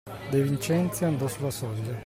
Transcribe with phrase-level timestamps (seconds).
[0.31, 1.95] De Vincenzi andò sulla soglia.